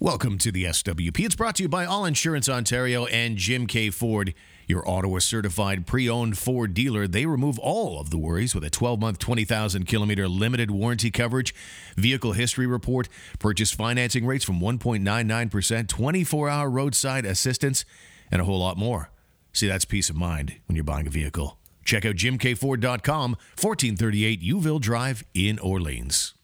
[0.00, 1.24] Welcome to the SWP.
[1.24, 4.32] It's brought to you by All Insurance Ontario and Jim Keay Ford,
[4.68, 7.08] your Ottawa certified pre owned Ford dealer.
[7.08, 11.52] They remove all of the worries with a 12 month, 20,000 kilometer limited warranty coverage,
[11.96, 13.08] vehicle history report,
[13.40, 17.84] purchase financing rates from 1.99%, 24 hour roadside assistance,
[18.30, 19.10] and a whole lot more.
[19.52, 21.58] See, that's peace of mind when you're buying a vehicle.
[21.84, 23.30] Check out jimkeayford.com,
[23.60, 26.34] 1438 Youville Drive in Orleans.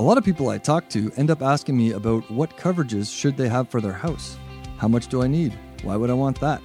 [0.00, 3.36] A lot of people I talk to end up asking me about what coverages should
[3.36, 4.38] they have for their house.
[4.78, 5.52] How much do I need?
[5.82, 6.62] Why would I want that?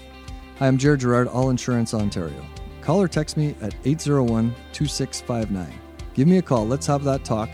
[0.59, 2.45] Hi, I'm Jared Gerard, All Insurance Ontario.
[2.79, 5.67] Call or text me at 801 2659.
[6.13, 7.49] Give me a call, let's have that talk,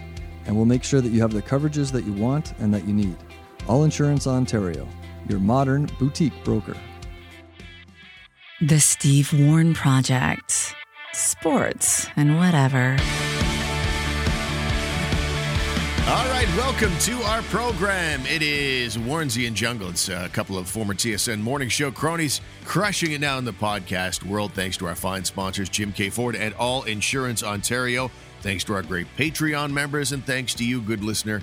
[0.45, 2.93] and we'll make sure that you have the coverages that you want and that you
[2.93, 3.17] need.
[3.67, 4.87] All Insurance Ontario,
[5.29, 6.77] your modern boutique broker.
[8.61, 10.75] The Steve Warren Project.
[11.13, 12.97] Sports and whatever.
[16.07, 18.25] All right, welcome to our program.
[18.25, 19.89] It is Warrensy and Jungle.
[19.89, 24.23] It's a couple of former TSN morning show cronies crushing it now in the podcast
[24.23, 24.51] world.
[24.53, 28.11] Thanks to our fine sponsors, Jim Keay Ford and All Insurance Ontario.
[28.41, 31.41] Thanks to our great Patreon members, and thanks to you, good listener,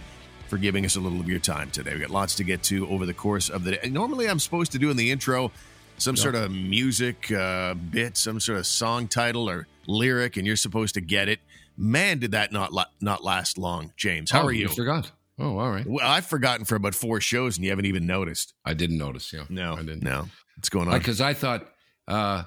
[0.49, 1.95] for giving us a little of your time today.
[1.95, 3.89] We got lots to get to over the course of the day.
[3.89, 5.51] Normally, I'm supposed to do in the intro
[5.99, 10.57] some sort of music uh, bit, some sort of song title or lyric, and you're
[10.57, 11.39] supposed to get it.
[11.81, 14.33] Man, did that not la- not last long, James?
[14.33, 14.69] How oh, are you?
[14.69, 15.13] forgot.
[15.39, 15.87] Oh, all right.
[15.87, 18.53] Well, I've forgotten for about four shows, and you haven't even noticed.
[18.65, 19.33] I didn't notice.
[19.33, 19.45] Yeah.
[19.49, 20.03] No, I didn't.
[20.03, 20.27] No,
[20.57, 20.99] what's going on?
[20.99, 21.69] Because I thought
[22.09, 22.43] uh,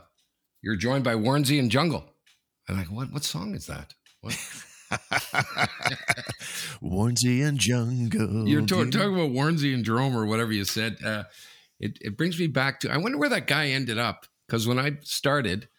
[0.62, 2.04] you're joined by Warrensy and Jungle.
[2.68, 3.14] I'm like, what?
[3.14, 3.94] What song is that?
[4.20, 4.38] What?
[6.84, 8.48] And Jungle.
[8.48, 10.98] You're to- talking about Warrensy and Jerome or whatever you said.
[11.04, 11.24] Uh,
[11.80, 12.92] it it brings me back to.
[12.92, 14.26] I wonder where that guy ended up.
[14.48, 15.70] Because when I started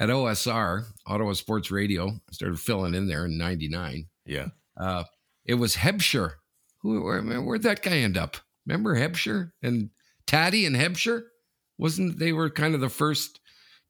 [0.00, 4.06] at OSR, Ottawa Sports Radio, I started filling in there in '99.
[4.26, 4.48] Yeah.
[4.76, 5.04] Uh,
[5.44, 6.32] it was Hebshire.
[6.80, 7.02] Who?
[7.02, 8.38] Where, where'd that guy end up?
[8.66, 9.90] Remember Hebshire and
[10.26, 11.24] Taddy and Hebshire?
[11.78, 13.40] Wasn't they were kind of the first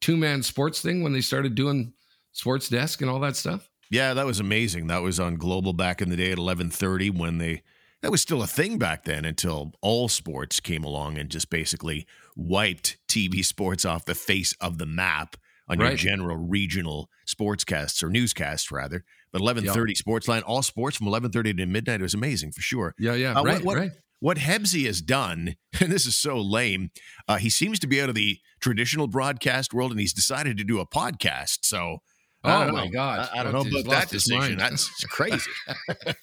[0.00, 1.92] two man sports thing when they started doing
[2.33, 3.70] sports desk and all that stuff?
[3.90, 4.86] Yeah, that was amazing.
[4.89, 7.62] That was on Global back in the day at 11:30 when they
[8.02, 12.06] that was still a thing back then until all sports came along and just basically
[12.35, 15.36] wiped TV sports off the face of the map
[15.70, 19.05] on your general regional sportscasts or newscasts rather.
[19.33, 22.95] But 11:30 Sportsline, all sports from 11:30 to midnight was amazing for sure.
[22.98, 23.91] Yeah, yeah, Uh, right, what, what, right.
[24.19, 26.91] what Hebsy has done, and this is so lame,
[27.29, 30.64] uh, he seems to be out of the traditional broadcast world, and he's decided to
[30.64, 31.61] do a podcast.
[31.63, 31.98] So,
[32.42, 32.91] Oh my know.
[32.91, 33.29] God.
[33.35, 35.51] I, I don't know about that decision—that's crazy.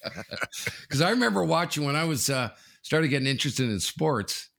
[0.82, 2.50] Because I remember watching when I was uh,
[2.82, 4.50] started getting interested in sports.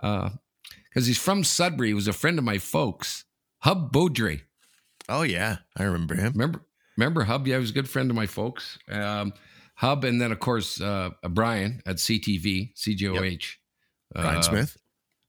[0.00, 1.88] Because he's from Sudbury.
[1.88, 3.24] He was a friend of my folks,
[3.60, 4.42] Hub Beaudry.
[5.08, 6.32] oh yeah, I remember him.
[6.32, 6.64] Remember,
[6.96, 7.46] remember Hub?
[7.46, 8.78] Yeah, he was a good friend of my folks.
[8.90, 9.32] Um,
[9.76, 13.54] Hub, and then of course uh, Brian at CTV, CJOH.
[14.14, 14.76] Brian Uh, Smith.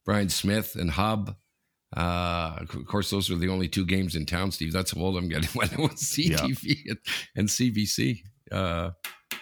[0.06, 1.36] Brian Smith and Hub.
[1.96, 4.72] Uh, of course, those were the only two games in town, Steve.
[4.72, 6.98] That's how old I'm getting when it was CTV and,
[7.36, 8.20] and CBC.
[8.52, 8.92] Uh,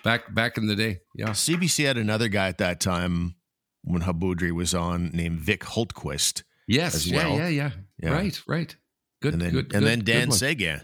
[0.04, 1.30] back back in the day, yeah.
[1.30, 3.36] CBC had another guy at that time
[3.84, 6.44] when Hub Beaudry was on named Vic Holtquist.
[6.67, 7.38] Yes, yeah, well.
[7.38, 8.13] yeah, yeah, Yeah.
[8.13, 8.75] Right, right.
[9.22, 10.31] Good, and then good, and good- then Dan.
[10.31, 10.81] Seguin.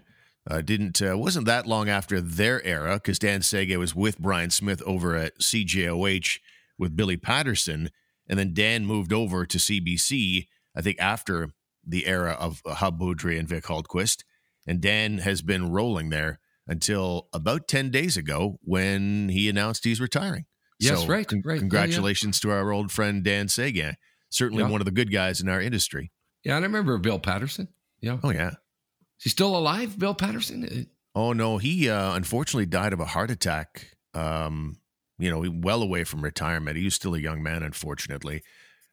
[0.50, 4.50] Uh, didn't uh, wasn't that long after their era because Dan Seguin was with Brian
[4.50, 6.40] Smith over at CJOH
[6.78, 7.90] with Billy Patterson,
[8.28, 10.48] and then Dan moved over to CBC.
[10.76, 11.52] I think after
[11.86, 14.24] the era of uh, Hub Beaudry and Vic Haldquist,
[14.68, 20.02] and Dan has been rolling there until about ten days ago when he announced he's
[20.02, 20.44] retiring.
[20.78, 21.46] Yes, right, right.
[21.46, 21.60] Yeah, yeah.
[21.60, 23.96] Congratulations to our old friend Dan Seguin.
[24.34, 24.70] Certainly Yeah.
[24.70, 26.12] one of the good guys in our industry.
[26.44, 27.68] Yeah, and I remember Bill Patterson.
[28.02, 28.50] Yeah, Oh yeah.
[28.50, 29.98] is he still alive?
[29.98, 30.64] Bill Patterson?
[30.66, 30.84] Uh,
[31.16, 33.96] Oh no, he uh, unfortunately died of a heart attack.
[34.16, 34.78] Um,
[35.20, 36.76] you know, well away from retirement.
[36.76, 38.42] He was still a young man, unfortunately.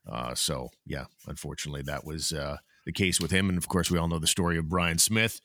[0.07, 3.49] Uh, so yeah, unfortunately, that was uh, the case with him.
[3.49, 5.41] And of course, we all know the story of Brian Smith.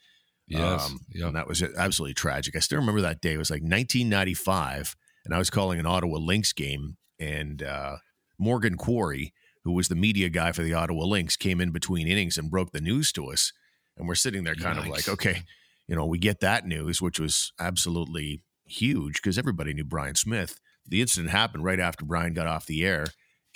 [0.48, 1.28] Yes, Um, yeah.
[1.28, 2.56] and that was absolutely tragic.
[2.56, 3.34] I still remember that day.
[3.34, 4.96] It was like 1995,
[5.26, 7.98] and I was calling an Ottawa Lynx game, and uh,
[8.38, 9.34] Morgan Quarry,
[9.66, 12.72] who was the media guy for the Ottawa Lynx, came in between innings and broke
[12.72, 13.52] the news to us.
[13.98, 15.42] And we're sitting there, kind of like, okay,
[15.88, 20.60] you know, we get that news, which was absolutely huge because everybody knew Brian Smith.
[20.88, 23.08] The incident happened right after Brian got off the air,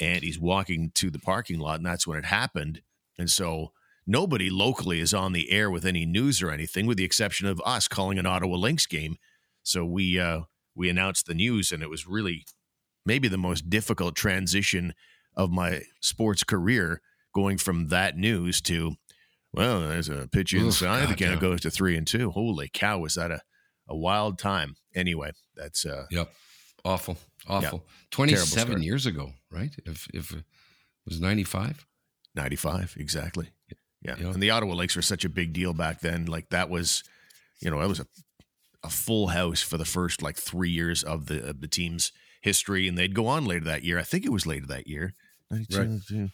[0.02, 2.82] and he's walking to the parking lot, and that's when it happened.
[3.20, 3.72] And so
[4.08, 7.62] nobody locally is on the air with any news or anything, with the exception of
[7.66, 9.18] us calling an Ottawa Lynx game.
[9.62, 10.42] So we uh,
[10.76, 12.46] we announced the news, and it was really
[13.06, 14.94] maybe the most difficult transition
[15.40, 17.02] of my sports career,
[17.34, 18.96] going from that news to
[19.54, 21.04] well, there's a pitch Oof, inside.
[21.04, 21.40] the God, count yeah.
[21.40, 22.30] goes to three and two.
[22.30, 23.42] Holy cow, was that a,
[23.88, 24.76] a wild time?
[24.94, 26.32] Anyway, that's uh, Yep.
[26.86, 27.18] Awful.
[27.48, 27.86] awful.
[28.12, 29.72] Twenty seven years ago, right?
[29.86, 30.44] If if it
[31.06, 31.86] was ninety five.
[32.36, 33.50] 95, exactly.
[34.02, 34.16] Yeah.
[34.18, 34.34] Yep.
[34.36, 36.26] And the Ottawa Lynx were such a big deal back then.
[36.26, 37.04] Like that was,
[37.60, 38.06] you know, that was a,
[38.84, 42.88] a full house for the first like three years of the of the team's history.
[42.88, 44.00] And they'd go on later that year.
[44.00, 45.16] I think it was later that year.
[45.51, 46.30] Right.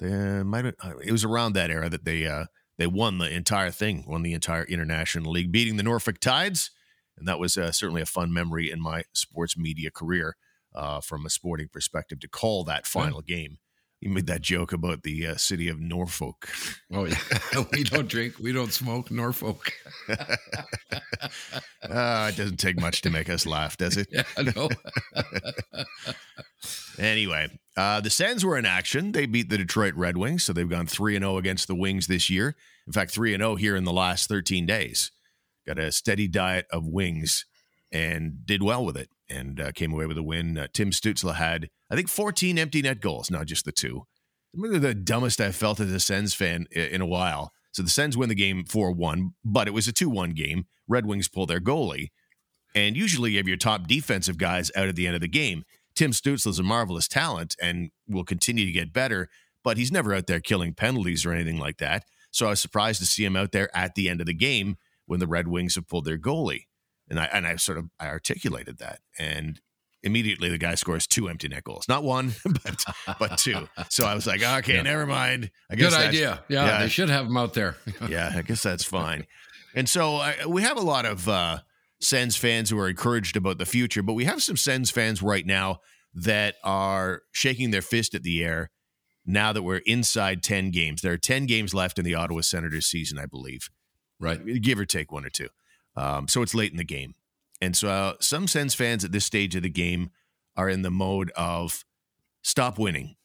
[0.00, 0.74] They uh, might have,
[1.04, 4.32] it was around that era that they uh, they won the entire thing, won the
[4.32, 6.70] entire international league, beating the Norfolk Tides.
[7.16, 10.36] And that was uh, certainly a fun memory in my sports media career
[10.74, 13.36] uh, from a sporting perspective to call that final yeah.
[13.36, 13.58] game
[14.00, 16.48] you made that joke about the uh, city of Norfolk.
[16.92, 17.18] Oh yeah,
[17.72, 19.72] we don't drink, we don't smoke, Norfolk.
[20.08, 20.16] uh,
[21.82, 24.08] it doesn't take much to make us laugh, does it?
[24.10, 24.22] Yeah,
[24.54, 24.68] no.
[26.98, 29.12] anyway, uh, the Sens were in action.
[29.12, 31.74] They beat the Detroit Red Wings, so they've gone three and zero oh against the
[31.74, 32.56] Wings this year.
[32.86, 35.10] In fact, three and zero oh here in the last thirteen days.
[35.66, 37.44] Got a steady diet of wings
[37.92, 40.58] and did well with it and uh, came away with a win.
[40.58, 44.06] Uh, Tim Stützle had, I think, 14 empty net goals, not just the two.
[44.54, 47.52] Maybe the dumbest I've felt as a Sens fan in a while.
[47.72, 50.66] So the Sens win the game 4 1, but it was a 2 1 game.
[50.88, 52.08] Red Wings pull their goalie.
[52.74, 55.64] And usually you have your top defensive guys out at the end of the game.
[55.94, 59.28] Tim Stützle is a marvelous talent and will continue to get better,
[59.64, 62.04] but he's never out there killing penalties or anything like that.
[62.30, 64.76] So I was surprised to see him out there at the end of the game
[65.06, 66.67] when the Red Wings have pulled their goalie
[67.10, 69.60] and I and I sort of I articulated that, and
[70.02, 72.84] immediately the guy scores two empty net goals, not one, but
[73.18, 73.68] but two.
[73.88, 74.82] So I was like, okay, yeah.
[74.82, 75.50] never mind.
[75.70, 76.42] I guess good idea.
[76.48, 77.76] Yeah, yeah, they should have them out there.
[78.08, 79.26] yeah, I guess that's fine.
[79.74, 81.58] And so I, we have a lot of uh,
[82.00, 85.46] Sens fans who are encouraged about the future, but we have some Sens fans right
[85.46, 85.80] now
[86.14, 88.70] that are shaking their fist at the air
[89.26, 91.02] now that we're inside 10 games.
[91.02, 93.68] There are 10 games left in the Ottawa Senators season, I believe.
[94.18, 94.40] Right.
[94.60, 95.48] Give or take one or two.
[95.98, 97.14] Um, so it's late in the game.
[97.60, 100.10] And so uh, some Sens fans at this stage of the game
[100.56, 101.84] are in the mode of
[102.42, 103.16] stop winning,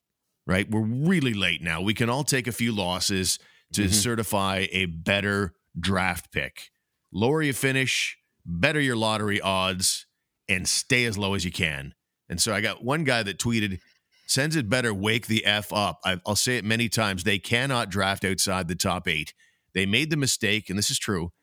[0.48, 0.70] right?
[0.70, 1.82] We're really late now.
[1.82, 3.38] We can all take a few losses
[3.74, 3.92] to mm-hmm.
[3.92, 6.72] certify a better draft pick.
[7.12, 10.08] Lower your finish, better your lottery odds,
[10.50, 11.94] and stay as low as you can.
[12.28, 13.80] And so I got one guy that tweeted,
[14.26, 16.00] Sens it better wake the F up.
[16.04, 17.24] I, I'll say it many times.
[17.24, 19.34] They cannot draft outside the top eight.
[19.76, 21.34] They made the mistake, and this is true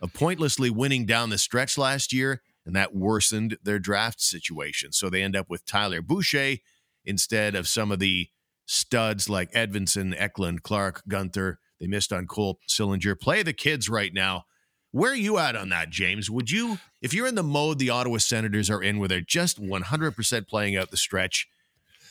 [0.00, 4.92] of pointlessly winning down the stretch last year, and that worsened their draft situation.
[4.92, 6.56] So they end up with Tyler Boucher
[7.04, 8.28] instead of some of the
[8.66, 11.56] studs like Edvinsson, Eklund, Clarke, Guenther.
[11.80, 13.18] They missed on Cole Sillinger.
[13.18, 14.44] Play the kids right now.
[14.90, 16.30] Where are you at on that, James?
[16.30, 19.60] Would you, if you're in the mode the Ottawa Senators are in, where they're just
[19.60, 21.48] 100% playing out the stretch,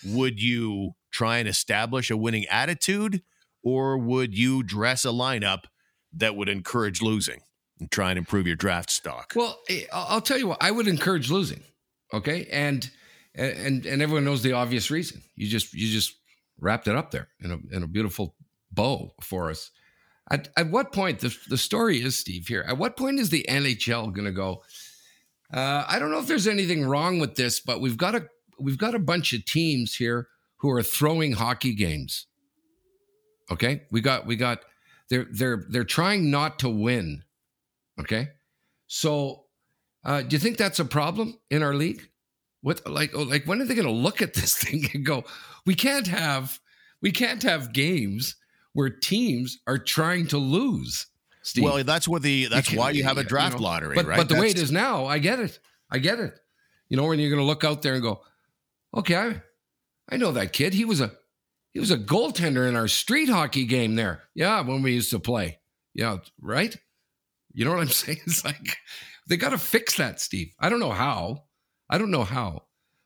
[0.05, 3.23] would you try and establish a winning attitude,
[3.63, 5.65] or would you dress a lineup
[6.13, 7.41] that would encourage losing?
[7.79, 9.33] And try and improve your draft stock?
[9.35, 11.63] Well, eh, I'll tell you what, I would encourage losing.
[12.13, 12.47] Okay.
[12.51, 12.89] And,
[13.35, 15.21] and, and everyone knows the obvious reason.
[15.35, 16.15] You just, you just
[16.59, 18.35] wrapped it up there in a, in a beautiful
[18.71, 19.71] bow for us.
[20.29, 23.45] At, at what point, the, the story is, Steve, here, at what point is the
[23.47, 24.63] NHL going to go,
[25.53, 28.27] uh, I don't know if there's anything wrong with this, but we've got a,
[28.59, 30.27] we've got a bunch of teams here
[30.57, 32.25] who are throwing hockey games.
[33.49, 33.83] Okay.
[33.91, 34.63] We got, we got,
[35.09, 37.23] they're, they're, they're trying not to win
[37.99, 38.29] Okay.
[38.87, 39.45] So,
[40.03, 42.09] uh, do you think that's a problem in our league?
[42.61, 45.25] What like oh, like when are they going to look at this thing and go,
[45.65, 46.59] we can't have
[47.01, 48.35] we can't have games
[48.73, 51.07] where teams are trying to lose.
[51.41, 51.63] Steve.
[51.63, 54.05] Well, that's what the that's you why you have a draft you know, lottery, but,
[54.05, 54.17] right?
[54.17, 55.59] But the that's way it is now, I get it.
[55.89, 56.37] I get it.
[56.89, 58.21] You know, when you're going to look out there and go,
[58.93, 59.41] okay, I,
[60.09, 60.73] I know that kid.
[60.73, 61.11] He was a
[61.73, 64.23] he was a goaltender in our street hockey game there.
[64.35, 65.59] Yeah, when we used to play.
[65.93, 66.75] Yeah, right.
[67.57, 68.19] You know what I'm saying?
[68.25, 68.77] It's like
[69.27, 70.53] they got to fix that, Steve.
[70.59, 71.45] I don't know how.
[71.89, 72.63] I don't know how,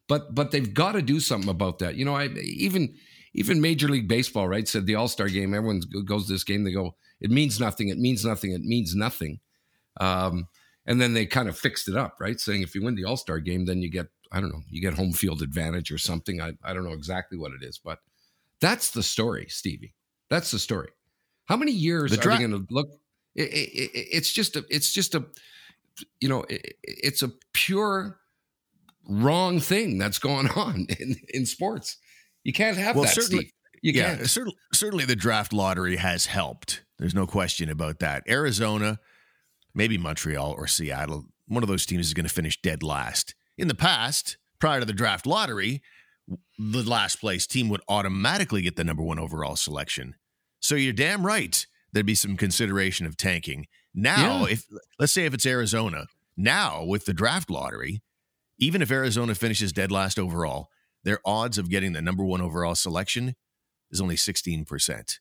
[0.10, 1.96] but but they've got to do something about that.
[1.96, 2.93] You know, I even
[3.34, 4.67] even Major League Baseball, right?
[4.67, 5.53] Said the All Star game.
[5.53, 6.65] Everyone goes to this game.
[6.65, 7.88] They go, it means nothing.
[7.88, 8.51] It means nothing.
[8.51, 9.39] It means nothing.
[10.01, 10.48] Um,
[10.86, 12.39] and then they kind of fixed it up, right?
[12.39, 14.81] Saying if you win the All Star game, then you get I don't know, you
[14.81, 16.41] get home field advantage or something.
[16.41, 18.00] I I don't know exactly what it is, but
[18.60, 19.96] that's the story, Stevie.
[20.29, 20.89] That's the story.
[21.46, 22.89] How many years the dra- are they going to look?
[23.36, 25.26] It, it, it's just a, it's just a,
[26.20, 28.20] you know, it, it's a pure
[29.08, 31.98] wrong thing that's going on in, in sports.
[32.44, 33.14] You can't have well, that.
[33.14, 33.54] Certainly, Steve.
[33.82, 34.30] You yeah, can't.
[34.30, 36.84] Certainly, certainly the draft lottery has helped.
[37.00, 38.24] There's no question about that.
[38.30, 39.00] Arizona,
[39.74, 43.34] maybe Montreal or Seattle, one of those teams is going to finish dead last.
[43.58, 45.82] In the past, prior to the draft lottery,
[46.58, 50.16] the last place team would automatically get the number one overall selection.
[50.60, 53.68] So you're damn right there'd be some consideration of tanking.
[53.94, 54.54] Now, yeah.
[54.54, 54.66] if
[55.00, 56.08] let's say if it's Arizona,
[56.38, 58.02] now with the draft lottery,
[58.58, 60.70] even if Arizona finishes dead last overall,
[61.04, 63.36] their odds of getting the number one overall selection
[63.90, 65.20] is only 16%.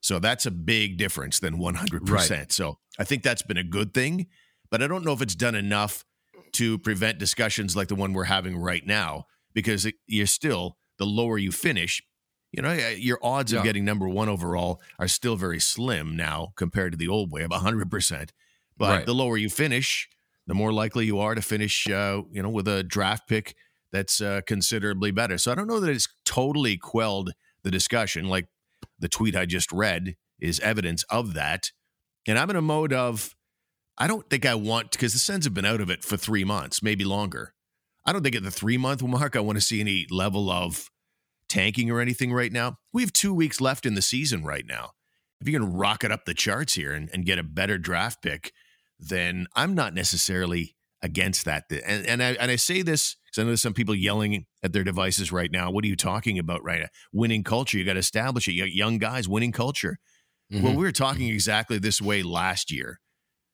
[0.00, 2.08] So that's a big difference than 100%.
[2.08, 2.50] Right.
[2.50, 4.26] So I think that's been a good thing,
[4.70, 6.04] but I don't know if it's done enough
[6.52, 11.04] to prevent discussions like the one we're having right now because it, you're still, the
[11.04, 12.02] lower you finish,
[12.52, 13.58] you know, your odds Yeah.
[13.58, 17.42] of getting number one overall are still very slim now compared to the old way
[17.42, 18.32] of 100%.
[18.76, 19.06] But Right.
[19.06, 20.08] the lower you finish,
[20.46, 23.54] the more likely you are to finish, uh, you know, with a draft pick
[23.92, 25.36] that's uh, considerably better.
[25.38, 28.26] So I don't know that it's totally quelled the discussion.
[28.28, 28.48] Like
[28.98, 31.70] the tweet I just read is evidence of that.
[32.26, 33.34] And I'm in a mode of,
[33.98, 36.44] I don't think I want because the Sens have been out of it for three
[36.44, 37.52] months, maybe longer.
[38.06, 40.90] I don't think at the three month mark I want to see any level of
[41.50, 42.78] tanking or anything right now.
[42.92, 44.92] We have two weeks left in the season right now.
[45.40, 48.52] If you can rocket up the charts here and, and get a better draft pick,
[48.98, 51.64] then I'm not necessarily against that.
[51.70, 54.72] And and I, and I say this because I know there's some people yelling at
[54.72, 55.70] their devices right now.
[55.70, 56.88] What are you talking about right now?
[57.12, 57.78] Winning culture.
[57.78, 58.52] You got to establish it.
[58.52, 59.98] You got young guys, winning culture.
[60.50, 60.76] Well, Mhm.
[60.76, 63.00] we were talking exactly this way last year.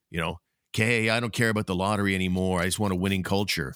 [0.09, 0.39] You know,
[0.75, 2.59] okay, I don't care about the lottery anymore.
[2.61, 3.75] I just want a winning culture.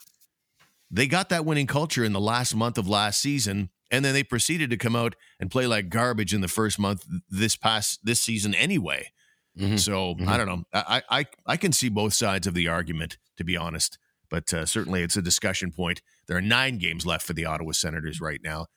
[0.90, 4.24] They got that winning culture in the last month of last season, and then they
[4.24, 8.20] proceeded to come out and play like garbage in the first month this past this
[8.22, 9.12] season anyway.
[9.60, 9.78] Mhm.
[9.80, 10.64] So I don't know.
[10.74, 13.98] I, I I can see both sides of the argument, to be honest.
[14.30, 16.02] But uh, certainly, it's a discussion point.
[16.28, 18.68] There are nine games left for the Ottawa Senators right now,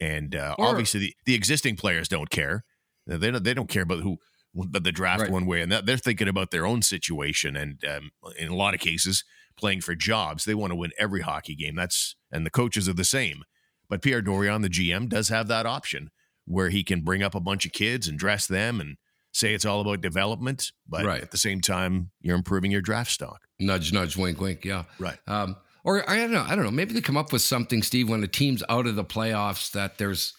[0.00, 2.64] and uh, Or- obviously, the, the existing players don't care.
[3.06, 3.44] They don't.
[3.44, 4.16] They don't care about who,
[4.54, 5.30] but the draft Right.
[5.30, 7.54] one way, and that, they're thinking about their own situation.
[7.54, 9.24] And um, in a lot of cases,
[9.58, 11.74] playing for jobs, they want to win every hockey game.
[11.76, 13.44] That's and the coaches are the same.
[13.88, 16.10] But Pierre Dorion, the GM, does have that option
[16.46, 18.96] where he can bring up a bunch of kids and dress them and
[19.32, 21.22] say it's all about development, but Right.
[21.22, 23.42] at the same time, you're improving your draft stock.
[23.58, 24.64] Nudge, nudge, wink, wink.
[24.64, 24.84] Yeah.
[24.98, 25.18] Right.
[25.26, 26.44] Um, or I don't know.
[26.46, 26.70] I don't know.
[26.70, 29.98] Maybe they come up with something, Steve, when a team's out of the playoffs that
[29.98, 30.34] there's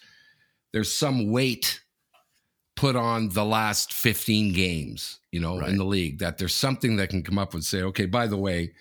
[0.74, 1.82] there's some weight
[2.76, 5.70] put on the last 15 games, you know, Right.
[5.70, 6.20] in the league.
[6.20, 8.74] That there's something that can come up and say, okay, by the way,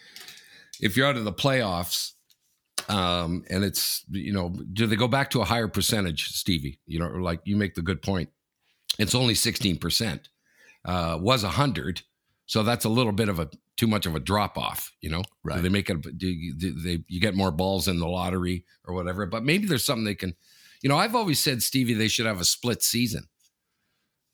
[0.80, 2.12] if you're out of the playoffs,
[2.88, 6.78] um, and it's you know, do they go back to a higher percentage, Stevie?
[6.86, 8.30] You know, like you make the good point.
[8.98, 10.28] It's only 16 percent.
[10.84, 12.02] Uh, was a hundred,
[12.46, 14.92] so that's a little bit of a too much of a drop off.
[15.00, 15.56] You know, Right.
[15.56, 16.18] Do they make it?
[16.18, 19.24] Do, you- do they you get more balls in the lottery or whatever?
[19.26, 20.34] But maybe there's something they can.
[20.82, 23.24] You know, I've always said, Stevie, they should have a split season.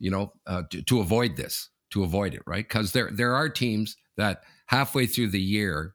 [0.00, 2.66] You know, uh, to, to avoid this, to avoid it, right?
[2.66, 5.94] Because there there are teams that halfway through the year,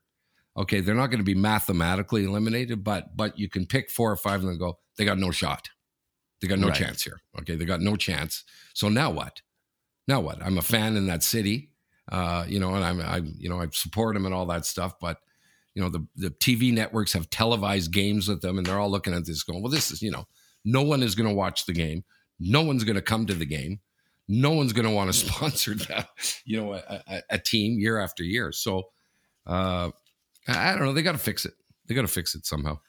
[0.58, 4.16] okay, they're not going to be mathematically eliminated, but but you can pick four or
[4.18, 5.70] five and go, they got no shot,
[6.42, 6.76] they got no Right.
[6.76, 7.20] chance here.
[7.40, 8.44] Okay, they got no chance.
[8.74, 9.42] So now what?
[10.08, 10.42] Now what?
[10.44, 11.72] I'm a fan in that city,
[12.12, 14.94] uh, you know, and I'm I you know I support them and all that stuff,
[15.00, 15.18] but
[15.74, 19.14] you know the the TV networks have televised games with them, and they're all looking
[19.14, 20.26] at this going, well, this is you know,
[20.64, 22.04] no one is going to watch the game,
[22.40, 23.80] no one's going to come to the game,
[24.28, 26.08] no one's going to want to sponsor that,
[26.46, 28.52] you know, a, a, a team year after year.
[28.52, 28.84] So
[29.48, 29.90] uh,
[30.48, 31.54] I don't know, they got to fix it.
[31.88, 32.80] They got to fix it somehow.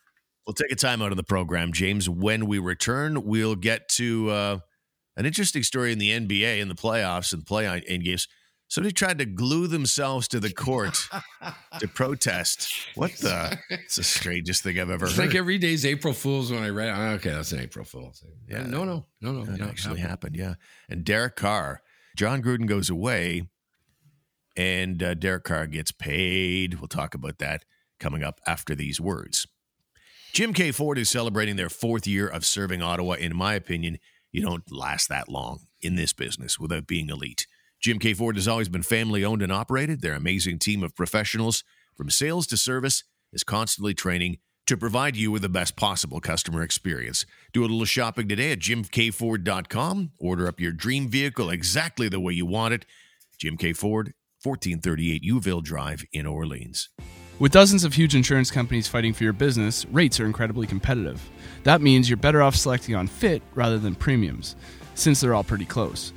[0.46, 2.08] We'll take a time out of the program, James.
[2.08, 4.58] When we return, we'll get to uh,
[5.16, 8.28] an interesting story in the NBA in the playoffs and play on in games.
[8.68, 10.98] Somebody tried to glue themselves to the court
[11.78, 12.72] to protest.
[12.96, 13.58] What the?
[13.70, 15.10] It's the strangest thing I've ever heard.
[15.10, 15.26] It's heard.
[15.28, 16.88] like every day's April Fool's when I read.
[16.88, 18.24] oh, Okay, that's an April Fool's.
[18.48, 18.66] Yeah.
[18.66, 19.44] no, no, no, no.
[19.44, 20.08] That actually yeah.
[20.08, 20.54] happened, yeah.
[20.88, 21.80] And Derek Carr,
[22.16, 23.48] Jon Gruden goes away,
[24.56, 26.80] and uh, Derek Carr gets paid.
[26.80, 27.64] We'll talk about that
[28.00, 29.46] coming up after these words.
[30.32, 33.14] Jim Keay Ford is celebrating their fourth year of serving Ottawa.
[33.14, 33.98] In my opinion,
[34.32, 37.46] you don't last that long in this business without being elite.
[37.80, 40.00] Jim Keay Ford has always been family owned and operated.
[40.00, 41.64] Their amazing team of professionals,
[41.96, 46.62] from sales to service, is constantly training to provide you with the best possible customer
[46.62, 47.24] experience.
[47.52, 50.10] Do a little shopping today at jimkeayford.com.
[50.18, 52.84] Order up your dream vehicle exactly the way you want it.
[53.38, 54.12] Jim Keay Ford,
[54.46, 56.88] 1438 Youville Drive in Orleans.
[57.38, 61.20] With dozens of huge insurance companies fighting for your business, rates are incredibly competitive.
[61.64, 64.56] That means you're better off selecting on fit rather than premiums,
[64.94, 66.12] since they're all pretty close.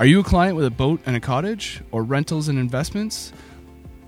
[0.00, 3.32] Are you a client with a boat and a cottage, or rentals and investments?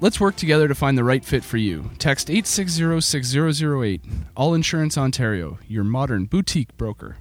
[0.01, 1.91] Let's work together to find the right fit for you.
[1.99, 4.01] Text 8606008.
[4.37, 7.17] All Insurance Ontario, your modern boutique broker.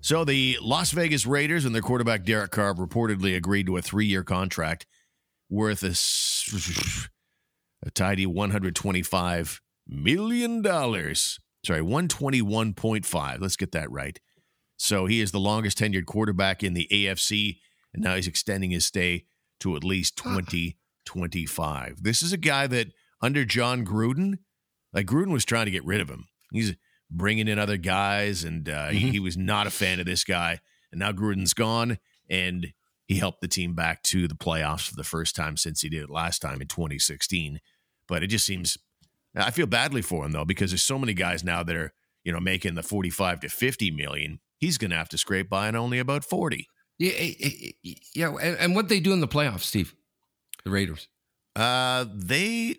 [0.00, 4.22] So the Las Vegas Raiders and their quarterback Derek Carr reportedly agreed to a three-year
[4.22, 4.86] contract
[5.48, 5.94] worth a
[7.90, 11.38] tidy 125 million dollars.
[11.64, 13.40] Sorry, 121.5.
[13.40, 14.20] Let's get that right.
[14.76, 17.58] So he is the longest tenured quarterback in the AFC,
[17.94, 19.24] and now he's extending his stay
[19.60, 22.02] to at least 2025.
[22.02, 22.88] This is a guy that
[23.22, 24.38] under Jon Gruden
[24.92, 26.26] Like Gruden was trying to get rid of him.
[26.52, 26.74] He's
[27.10, 29.12] bringing in other guys, and uh, he, Mhm.
[29.12, 30.60] he was not a fan of this guy.
[30.90, 31.98] And now Gruden's gone,
[32.30, 32.72] and
[33.06, 36.02] he helped the team back to the playoffs for the first time since he did
[36.02, 37.60] it last time in 2016.
[38.08, 38.76] But it just seems
[39.36, 41.92] I feel badly for him though because there's so many guys now that are
[42.24, 44.40] you know making the 45 to 50 million.
[44.58, 46.66] He's going to have to scrape by on only about 40.
[46.98, 47.50] Yeah, eh, eh,
[47.84, 48.34] eh, yeah.
[48.36, 49.94] And, what they do in the playoffs, Steve?
[50.64, 51.08] The Raiders.
[51.54, 52.76] Uh, they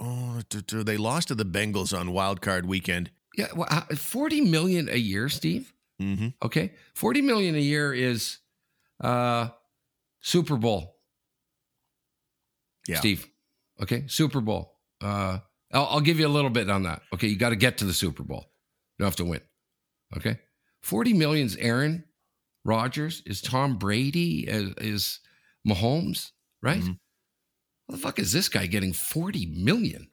[0.00, 3.10] oh, they lost to the Bengals on Wild Card Weekend.
[3.36, 5.72] Yeah, well, uh, forty million a year, Steve.
[6.02, 6.28] Mm-hmm.
[6.42, 8.38] Okay, forty million a year is
[9.02, 9.48] uh,
[10.20, 10.96] Super Bowl.
[12.88, 12.98] Yeah.
[12.98, 13.26] Steve.
[13.82, 14.76] Okay, Super Bowl.
[15.00, 15.38] Uh,
[15.72, 17.02] I'll, I'll give you a little bit on that.
[17.14, 18.50] Okay, you got to get to the Super Bowl.
[18.98, 19.40] You don't have to win.
[20.16, 20.38] Okay,
[20.82, 21.56] forty millions.
[21.56, 22.04] Aaron
[22.64, 25.20] Rodgers is Tom Brady is, is
[25.66, 26.30] Mahomes,
[26.62, 26.80] right?
[26.82, 26.98] Mhm.
[27.86, 30.10] What the fuck is this guy getting forty million?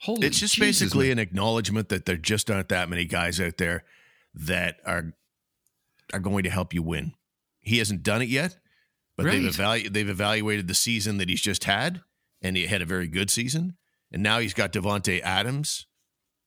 [0.00, 1.12] Holy, It's just Jesus, basically man.
[1.12, 3.84] an acknowledgement that there just aren't that many guys out there
[4.34, 5.12] that are
[6.12, 7.12] are going to help you win.
[7.60, 8.56] He hasn't done it yet,
[9.16, 12.00] but they've evalu- they've evaluated the season that he's just had,
[12.42, 13.76] and he had a very good season.
[14.12, 15.86] And now he's got Davante Adams,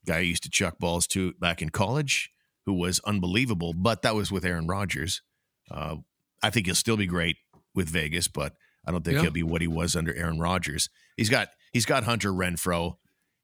[0.06, 2.32] guy used to chuck balls to back in college,
[2.66, 3.74] who was unbelievable.
[3.74, 5.22] But that was with Aaron Rodgers.
[5.70, 5.98] Uh,
[6.42, 7.36] I think he'll still be great
[7.76, 8.54] with Vegas, but
[8.86, 9.24] I don't think Yeah.
[9.24, 10.90] he'll be what he was under Aaron Rodgers.
[11.18, 12.96] He's got he's got Hunter Renfrow.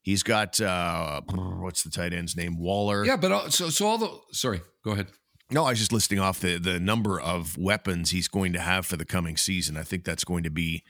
[0.02, 2.58] He's got uh, what's the tight end's name?
[2.58, 3.04] Waller.
[3.04, 5.08] yeah, but all, so so all the sorry, go ahead.
[5.50, 8.84] No, I was just listing off the the number of weapons he's going to have
[8.84, 9.76] for the coming season.
[9.76, 10.82] I think that's going to be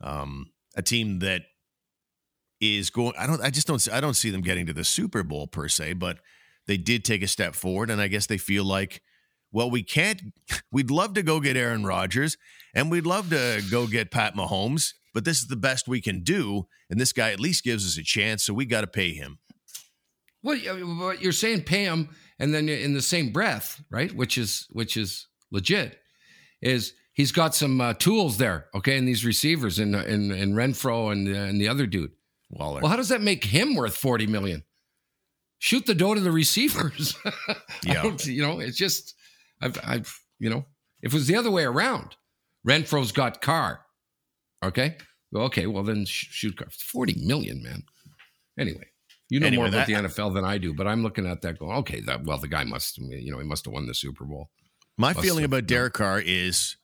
[0.00, 0.46] um,
[0.76, 1.42] a team that
[2.60, 3.14] is going.
[3.18, 3.42] I don't.
[3.42, 3.86] I just don't.
[3.92, 6.18] I don't see them getting to the Super Bowl per se, but
[6.66, 9.02] they did take a step forward, and I guess they feel like,
[9.52, 10.22] well, we can't.
[10.72, 12.36] We'd love to go get Aaron Rodgers,
[12.74, 16.22] and we'd love to go get Pat Mahomes, but this is the best we can
[16.22, 19.12] do, and this guy at least gives us a chance, so we got to pay
[19.12, 19.38] him.
[20.46, 24.12] Well, you're saying pay him, and then in the same breath, right?
[24.12, 25.98] Which is which is legit.
[26.62, 28.96] Is he's got some uh, tools there, okay?
[28.96, 32.12] And these receivers, and and and Renfrow and uh, and the other dude.
[32.48, 32.80] Waller.
[32.80, 34.62] Well, how does that make him worth forty million?
[35.58, 37.16] Shoot the dough to the receivers.
[37.84, 38.16] Yeah.
[38.24, 39.14] you know, it's just
[39.60, 40.64] I've I've you know,
[41.02, 42.16] if it was the other way around,
[42.66, 43.80] Renfrow's got Carr.
[44.62, 44.96] Okay,
[45.34, 46.68] okay, well then sh- shoot Carr.
[46.70, 47.84] Forty million, man.
[48.58, 48.86] Anyway,
[49.28, 51.42] you know Anyway, more about that- the NFL than I do, but I'm looking at
[51.42, 53.94] that going, okay, that well, the guy must, you know, he must have won the
[53.94, 54.50] Super Bowl.
[54.98, 55.66] My Must feeling have, about.
[55.66, 56.76] Derek Carr is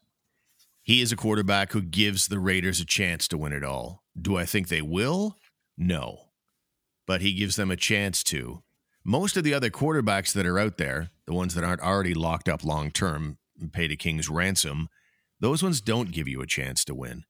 [0.83, 4.03] he is a quarterback who gives the Raiders a chance to win it all.
[4.19, 5.37] Do I think they will?
[5.77, 6.29] No.
[7.07, 8.61] But he gives them a chance to.
[9.03, 12.47] Most of the other quarterbacks that are out there, the ones that aren't already locked
[12.47, 14.89] up long term and paid a king's ransom,
[15.39, 17.23] those ones don't give you a chance to win.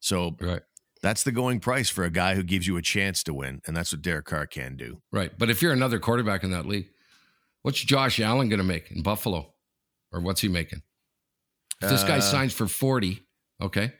[0.00, 0.62] So Right,
[1.04, 3.60] that's the going price for a guy who gives you a chance to win.
[3.66, 5.02] And that's what Derek Carr can do.
[5.12, 5.30] right.
[5.38, 6.88] But if you're another quarterback in that league,
[7.60, 9.52] what's Josh Allen going to make in Buffalo,
[10.10, 10.80] or what's he making?
[11.82, 13.20] If this guy Uh, signs for 40,
[13.60, 13.92] okay.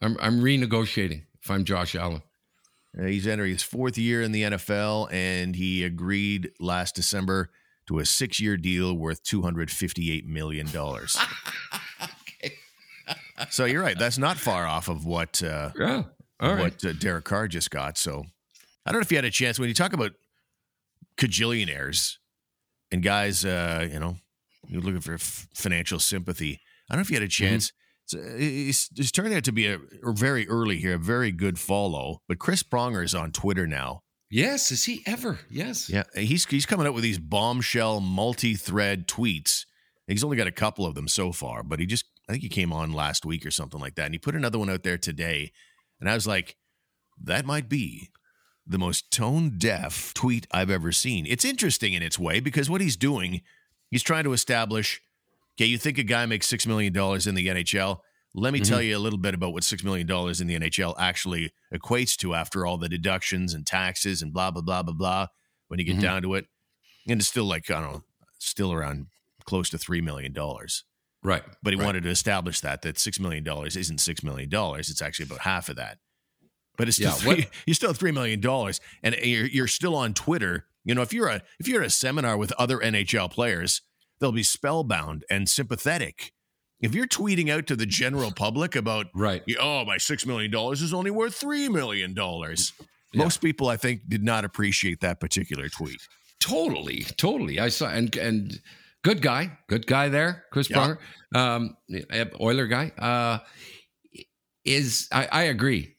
[0.00, 2.22] I'm I'm renegotiating if I'm Josh Allen.
[2.96, 7.50] Uh, He's entering his fourth year in the NFL, and he agreed last December
[7.88, 11.16] to a six-year deal worth two hundred fifty-eight million dollars.
[13.50, 16.02] so you're right; that's not far off of what uh, Yeah.
[16.40, 16.60] All right.
[16.60, 17.98] what uh, Derek Carr just got.
[17.98, 18.24] So
[18.86, 20.12] I don't know if you had a chance when you talk about
[21.16, 22.14] cajillionaires
[22.90, 24.16] and guys, uh, you know,
[24.66, 26.60] you're looking for f- financial sympathy.
[26.88, 27.72] I don't know if you had a chance.
[28.04, 31.30] It's, uh, it's, it's turning out to be a, a very early here, a very
[31.32, 32.22] good follow.
[32.28, 34.02] But Chris Pronger is on Twitter now.
[34.30, 34.70] Yes.
[34.72, 35.40] Is he ever?
[35.50, 35.88] Yes.
[35.90, 39.64] Yeah, he's he's coming up with these bombshell multi-thread tweets.
[40.06, 42.48] He's only got a couple of them so far, but he just I think he
[42.48, 44.98] came on last week or something like that, and he put another one out there
[44.98, 45.52] today,
[46.00, 46.56] and I was like,
[47.22, 48.10] that might be
[48.66, 51.24] the most tone deaf tweet I've ever seen.
[51.26, 53.40] It's interesting in its way because what he's doing,
[53.90, 55.00] he's trying to establish.
[55.56, 58.00] Okay, you think a guy makes six million dollars in the NHL?
[58.34, 60.94] Let me tell you a little bit about what six million dollars in the NHL
[60.98, 65.26] actually equates to after all the deductions and taxes and blah blah blah blah blah.
[65.68, 66.00] When you get Mhm.
[66.02, 66.46] down to it,
[67.08, 68.04] and it's still like I don't know,
[68.38, 69.06] still around
[69.46, 70.84] close to three million dollars.
[71.22, 71.42] Right.
[71.62, 71.84] But he Right.
[71.86, 75.40] wanted to establish that that six million dollars isn't six million dollars; it's actually about
[75.40, 75.98] half of that.
[76.76, 80.14] But it's still Yeah, three, you're still three million dollars, and you're you're still on
[80.14, 80.66] Twitter.
[80.84, 83.82] You know, if you're a if you're at a seminar with other NHL players,
[84.20, 86.32] they'll be spellbound and sympathetic.
[86.80, 89.42] If you're tweeting out to the general public about, Right.
[89.58, 92.72] oh, my six million dollars is only worth three million dollars,
[93.12, 93.24] Yeah.
[93.24, 96.00] most people I think did not appreciate that particular tweet.
[96.38, 97.58] Totally, totally.
[97.58, 98.62] I saw and and
[99.02, 100.94] good guy, good guy there, Chris Yeah.
[101.34, 101.76] Pronger, um,
[102.40, 102.92] Oiler guy.
[102.98, 103.38] Uh,
[104.64, 105.96] is I, I agree.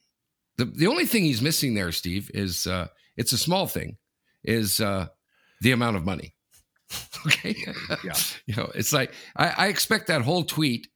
[0.57, 3.97] The the only thing he's missing there, Steve, is uh, it's a small thing,
[4.43, 5.07] is uh,
[5.61, 6.35] the amount of money.
[7.27, 7.55] okay.
[8.03, 8.13] Yeah.
[8.45, 10.87] you know, it's like I, I expect that whole tweet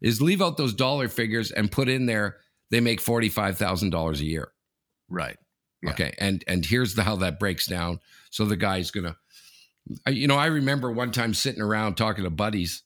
[0.00, 2.38] is leave out those dollar figures and put in there
[2.70, 4.52] they make forty five thousand dollars a year.
[5.08, 5.36] Right.
[5.82, 5.90] Yeah.
[5.90, 8.00] Okay, and and here's the how that breaks down.
[8.30, 9.16] So the guy's gonna,
[10.06, 12.82] I- you know, I remember one time sitting around talking to buddies,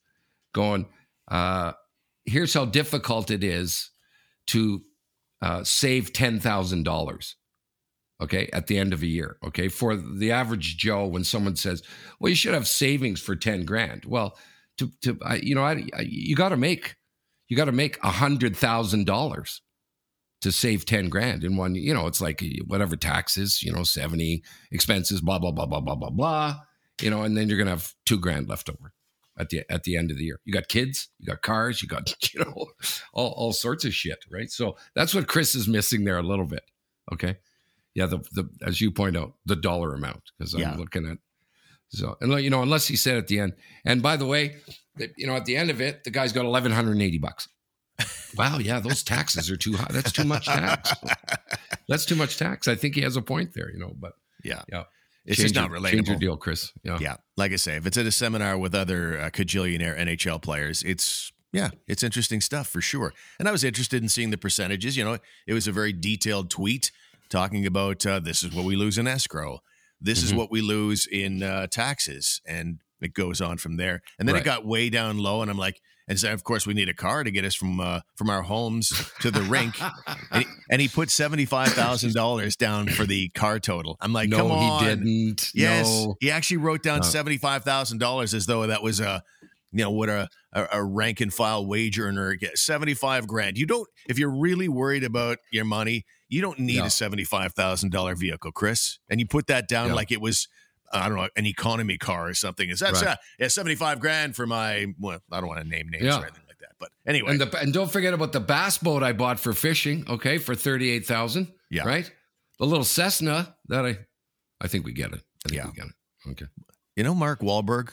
[0.54, 0.86] going,
[1.28, 1.72] uh,
[2.24, 3.90] "Here's how difficult it is
[4.48, 4.84] to
[5.42, 7.36] uh, save ten thousand dollars."
[8.22, 9.38] Okay, at the end of a year.
[9.44, 11.82] Okay, for the average Joe, when someone says,
[12.20, 14.38] "Well, you should have savings for ten grand," well,
[14.78, 16.96] to to you know, I, I you got to make
[17.48, 19.62] you got to make a hundred thousand dollars
[20.42, 24.42] to save 10 grand in one you know it's like whatever taxes you know 70
[24.70, 26.56] expenses blah blah blah blah blah blah blah
[27.02, 28.92] you know and then you're gonna have two grand left over
[29.38, 31.88] at the at the end of the year you got kids you got cars you
[31.88, 32.66] got you know
[33.12, 36.44] all, all sorts of shit right so that's what chris is missing there a little
[36.46, 36.62] bit
[37.12, 37.36] okay
[37.94, 40.76] yeah the, the as you point out the dollar amount because i'm Yeah.
[40.76, 41.18] looking at
[41.88, 43.54] so and you know unless he said at the end
[43.84, 44.56] and by the way
[44.96, 47.48] that, you know at the end of it the guy's got 1180 bucks
[48.36, 49.86] Wow, yeah, those taxes are too high.
[49.90, 50.92] That's too much tax.
[51.88, 52.66] That's too much tax.
[52.66, 53.92] I think he has a point there, you know.
[53.96, 54.62] But Yeah.
[54.68, 54.84] Yeah.
[55.24, 56.72] It's change just not your- Change your deal, Chris.
[56.82, 57.16] Yeah, Yeah.
[57.36, 61.32] Like I say, if it's at a seminar with other uh, cajillionaire NHL players, it's,
[61.52, 63.12] yeah, it's interesting stuff for sure.
[63.38, 64.96] And I was interested in seeing the percentages.
[64.96, 66.90] You know, it was a very detailed tweet
[67.30, 69.60] talking about uh, this is what we lose in escrow.
[70.00, 70.36] This is Mhm.
[70.36, 72.40] what we lose in uh, taxes.
[72.46, 74.02] And it goes on from there.
[74.18, 74.42] And then Right.
[74.42, 75.40] it got way down low.
[75.42, 77.80] And I'm like, and so of course we need a car to get us from
[77.80, 79.74] uh, from our homes to the rink.
[80.30, 83.96] And he, and he put seventy five thousand dollars down for the car total.
[84.00, 85.50] I'm like, no, come on, he didn't.
[85.54, 86.16] Yes, No.
[86.20, 87.02] he actually wrote down No.
[87.04, 89.22] seventy five thousand dollars as though that was a,
[89.72, 93.56] you know, what a, a a rank and file wage earner get seventy five grand.
[93.58, 96.86] You don't if you're really worried about your money, you don't need Yeah.
[96.86, 98.98] a seventy five thousand dollar vehicle, Chris.
[99.08, 99.94] And you put that down Yeah.
[99.94, 100.48] like it was.
[100.94, 102.70] I don't know an economy car or something.
[102.70, 103.12] Is that's Right.
[103.12, 104.86] uh, yeah seventy five grand for my?
[104.98, 106.20] Well, I don't want to name names Yeah.
[106.20, 106.72] or anything like that.
[106.78, 110.04] But anyway, And the and don't forget about the bass boat I bought for fishing.
[110.08, 111.52] Okay, for thirty eight thousand.
[111.70, 111.84] Yeah.
[111.84, 112.10] right.
[112.58, 113.98] The little Cessna that I,
[114.60, 115.22] I think we get it.
[115.44, 115.66] I think Yeah.
[115.66, 115.94] we get it.
[116.30, 116.46] Okay.
[116.96, 117.90] You know Mark Wahlberg?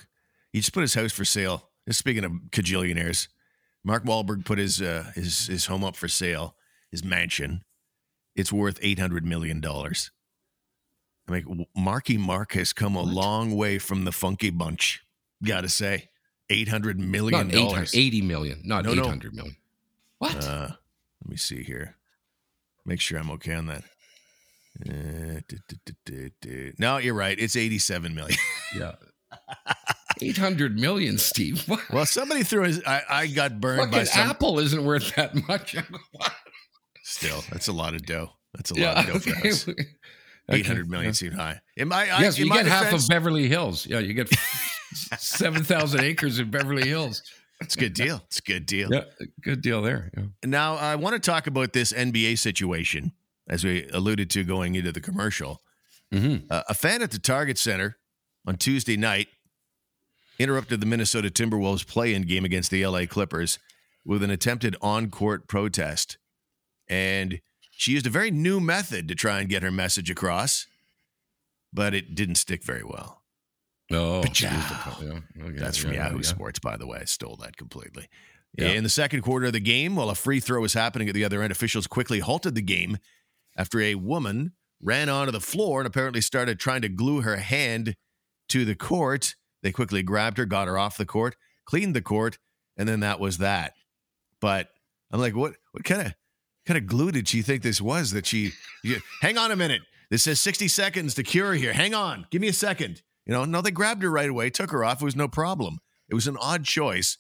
[0.53, 1.69] He just put his house for sale.
[1.87, 3.27] Just speaking of cajillionaires,
[3.83, 6.55] Mark Wahlberg put his uh, his his home up for sale,
[6.91, 7.63] his mansion.
[8.35, 10.11] It's worth eight hundred million dollars.
[11.31, 15.01] I mean, Marky Mark has come a long way from the Funky Bunch.
[15.43, 16.09] Got to say,
[16.49, 19.01] eight hundred million dollars, eighty million, not No, no.
[19.01, 19.55] eight hundred million.
[20.19, 20.35] What?
[20.45, 20.67] Uh,
[21.23, 21.95] let me see here.
[22.85, 23.83] Make sure I'm okay on that.
[24.87, 25.39] Uh.
[26.77, 27.37] No, you're right.
[27.39, 28.37] It's eighty-seven million.
[28.75, 28.93] yeah.
[30.21, 31.63] Eight hundred million, Steve.
[31.67, 31.79] What?
[31.91, 32.83] Well, somebody threw his.
[32.85, 34.29] I, I got burned by some.
[34.29, 35.75] Apple isn't worth that much.
[37.03, 38.31] Still, that's a lot of dough.
[38.53, 39.67] That's a lot of dough for us.
[40.49, 40.59] Okay.
[40.59, 41.61] Eight hundred million seemed high.
[41.77, 43.85] In my, I, Yes, in you my get half of Beverly Hills.
[43.85, 44.29] Yeah, you get
[45.17, 47.21] seven thousand acres in Beverly Hills.
[47.61, 48.21] It's a good deal.
[48.27, 48.89] It's a good deal.
[48.91, 49.03] Yeah,
[49.43, 50.09] good deal there.
[50.17, 50.23] Yeah.
[50.45, 53.11] Now, I want to talk about this NBA situation,
[53.47, 55.61] as we alluded to going into the commercial.
[56.11, 56.45] Mhm.
[56.49, 57.97] Uh, a fan at the Target Center
[58.47, 59.27] on Tuesday night
[60.39, 63.59] interrupted the Minnesota Timberwolves play-in game against the LA Clippers
[64.03, 66.17] with an attempted on-court protest,
[66.89, 67.39] and
[67.81, 70.67] she used a very new method to try and get her message across,
[71.73, 73.23] but it didn't stick very well.
[73.91, 74.49] Oh, Pachow.
[74.49, 76.21] here's the po- yeah, okay, That's from yeah, Yahoo yeah.
[76.21, 76.99] Sports, by the way.
[77.01, 78.07] I stole that completely.
[78.55, 78.67] Yeah.
[78.67, 81.25] In the second quarter of the game, while a free throw was happening at the
[81.25, 82.99] other end, officials quickly halted the game
[83.57, 87.95] after a woman ran onto the floor and apparently started trying to glue her hand
[88.49, 89.33] to the court.
[89.63, 92.37] They quickly grabbed her, got her off the court, cleaned the court,
[92.77, 93.73] and then that was that.
[94.39, 94.69] But
[95.09, 95.55] I'm like, what?
[95.71, 96.13] What kind of
[96.65, 98.11] kind of glue did she think this was?
[98.11, 98.51] That she?
[98.83, 99.81] you- hang on a minute.
[100.09, 101.73] This says 60 seconds to cure here.
[101.73, 102.27] Hang on.
[102.31, 103.01] Give me a second.
[103.25, 105.01] You know, no, they grabbed her right away, took her off.
[105.01, 105.79] It was no problem.
[106.09, 107.17] It was an odd choice,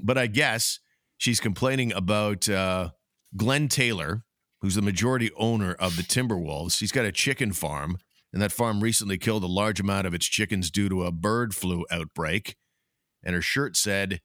[0.00, 0.78] but I guess
[1.18, 2.90] she's complaining about uh,
[3.36, 4.24] Glenn Taylor,
[4.62, 6.78] who's the majority owner of the Timberwolves.
[6.80, 7.98] He's got a chicken farm,
[8.32, 11.54] and that farm recently killed a large amount of its chickens due to a bird
[11.54, 12.56] flu outbreak.
[13.22, 14.22] And her shirt said,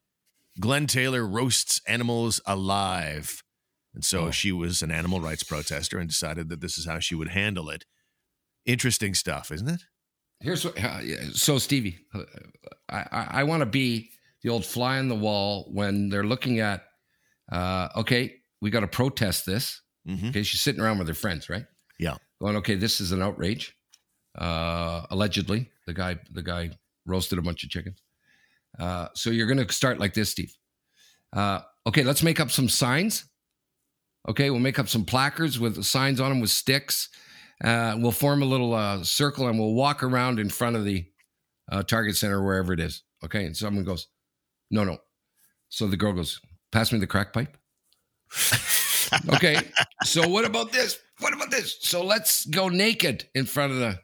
[0.60, 3.44] Glenn Taylor roasts animals alive.
[3.96, 4.32] And so Oh.
[4.32, 7.70] she was an animal rights protester and decided that this is how she would handle
[7.70, 7.86] it.
[8.66, 9.82] Interesting stuff, isn't it?
[10.42, 10.78] Here's what.
[10.84, 12.24] Uh, so, Stevie, uh,
[12.90, 14.12] I, I, I want to be
[14.44, 16.84] the old fly on the wall when they're looking at.
[17.52, 19.82] Uh, okay, we got to protest this.
[20.08, 20.28] Mm-hmm.
[20.30, 21.66] Okay, she's sitting around with her friends, right?
[22.00, 22.18] Yeah.
[22.42, 23.76] Going, okay, this is an outrage.
[24.38, 26.72] Uh, allegedly, the guy the guy
[27.06, 28.02] roasted a bunch of chickens.
[28.78, 30.54] Uh, so you're going to start like this, Steve.
[31.32, 33.24] Uh, okay, let's make up some signs.
[34.28, 37.10] Okay, we'll make up some placards with signs on them with sticks.
[37.64, 41.06] Uh, we'll form a little uh, circle and we'll walk around in front of the
[41.72, 43.04] uh, Target Center, wherever it is.
[43.24, 43.46] Okay.
[43.46, 44.08] And someone goes,
[44.72, 44.98] no, no.
[45.70, 47.58] So the girl goes, pass me the crack pipe.
[49.36, 49.62] okay.
[50.04, 51.00] So what about this?
[51.20, 51.78] What about this?
[51.82, 54.00] So let's go naked in front of the.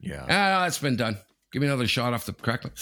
[0.00, 0.22] Yeah.
[0.22, 1.18] Ah, that's been done.
[1.52, 2.72] Give me another shot off the crack pipe.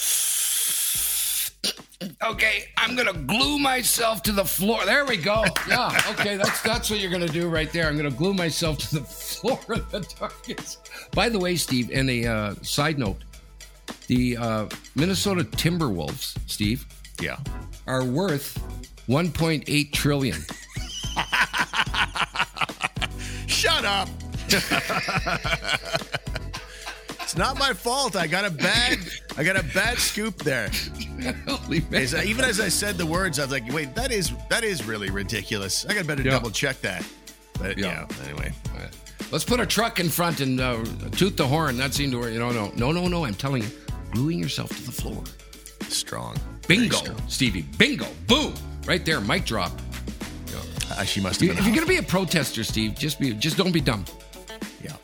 [2.23, 4.85] Okay, I'm gonna glue myself to the floor.
[4.85, 5.43] There we go.
[5.67, 7.89] Yeah, okay, that's that's what you're gonna do right there.
[7.89, 10.79] I'm gonna glue myself to the floor of the targets.
[11.13, 13.17] By the way, Steve, and a uh, side note,
[14.07, 16.85] the uh, Minnesota Timberwolves, Steve,
[17.23, 17.39] Yeah.
[17.87, 18.59] are worth
[19.09, 20.37] 1.8 trillion.
[23.47, 24.09] Shut up.
[27.23, 28.15] it's not my fault.
[28.15, 28.99] I got a bad
[29.39, 30.71] I got a bad scoop there.
[31.49, 32.03] Holy man.
[32.03, 34.65] As I- even as I said the words, I was like, wait, that is that
[34.65, 35.85] is really ridiculous.
[35.87, 36.33] I got better Yeah.
[36.33, 37.05] double check that.
[37.59, 38.27] But yeah, Yeah.
[38.29, 38.53] anyway.
[39.33, 41.77] Let's put a truck in front and uh, toot the horn.
[41.77, 42.33] That seemed to work.
[42.33, 43.25] You know, no, no, no, no.
[43.25, 43.69] I'm telling you,
[44.11, 45.23] gluing yourself to the floor.
[45.89, 46.37] Strong.
[46.67, 47.29] Bingo, strong.
[47.29, 47.63] Stevie.
[47.79, 48.07] Bingo.
[48.27, 48.55] Boom.
[48.87, 49.21] Right there.
[49.21, 49.71] Mic drop.
[50.91, 53.57] Uh, she must have been if you're gonna be a protester, Steve, just be just
[53.57, 54.05] don't be dumb.
[54.83, 54.97] Yeah.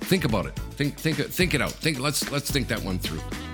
[0.00, 0.56] Think about it.
[0.76, 1.72] Think think think it out.
[1.72, 3.49] Think let's let's think that one through a little bit.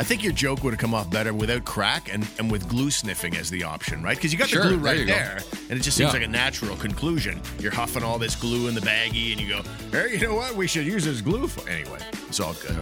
[0.00, 2.90] I think your joke would have come off better without crack and, and with glue
[2.90, 4.16] sniffing as the option, right?
[4.16, 5.12] Because you got Sure, the glue right go.
[5.12, 6.20] there, and it just seems Yeah.
[6.20, 7.38] like a natural conclusion.
[7.58, 10.54] You're huffing all this glue in the baggie, and you go, "Hey, you know what?
[10.56, 11.68] We should use this glue." For-.
[11.68, 12.78] Anyway, it's all good.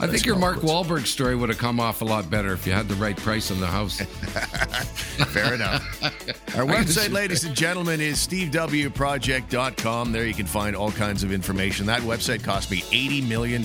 [0.00, 0.60] I think your Mark.
[0.60, 3.50] Wahlberg story would have come off a lot better if you had the right price
[3.50, 3.98] on the house.
[5.32, 5.82] Fair enough.
[6.56, 10.12] Our website, ladies and gentlemen, is stevewproject.com.
[10.12, 11.86] There you can find all kinds of information.
[11.86, 13.64] That website cost me $80 million.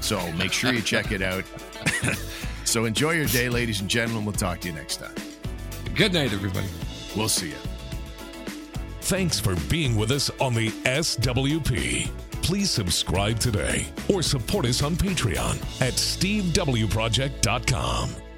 [0.00, 1.44] So make sure you check it out.
[2.64, 4.24] so enjoy your day, ladies and gentlemen.
[4.24, 5.14] We'll talk to you next time.
[5.94, 6.66] Good night, everybody.
[7.16, 7.56] We'll see you.
[9.02, 12.08] Thanks for being with us on the SWP.
[12.42, 18.31] Please subscribe today or support us on Patreon at stevewproject.com.